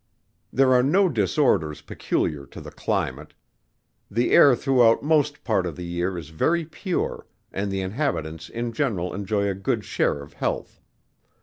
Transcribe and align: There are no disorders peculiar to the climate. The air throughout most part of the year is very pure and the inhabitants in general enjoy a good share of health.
There 0.51 0.73
are 0.73 0.81
no 0.81 1.09
disorders 1.09 1.81
peculiar 1.83 2.47
to 2.47 2.59
the 2.59 2.71
climate. 2.71 3.35
The 4.09 4.31
air 4.31 4.55
throughout 4.55 5.03
most 5.03 5.43
part 5.43 5.67
of 5.67 5.75
the 5.75 5.85
year 5.85 6.17
is 6.17 6.29
very 6.29 6.65
pure 6.65 7.27
and 7.53 7.69
the 7.71 7.81
inhabitants 7.81 8.49
in 8.49 8.73
general 8.73 9.13
enjoy 9.13 9.47
a 9.47 9.53
good 9.53 9.85
share 9.85 10.23
of 10.23 10.33
health. 10.33 10.81